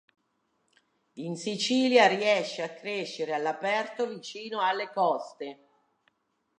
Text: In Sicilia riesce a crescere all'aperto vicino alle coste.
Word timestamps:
In 1.17 1.35
Sicilia 1.35 2.07
riesce 2.07 2.63
a 2.63 2.73
crescere 2.73 3.35
all'aperto 3.35 4.07
vicino 4.07 4.59
alle 4.59 4.89
coste. 4.89 5.59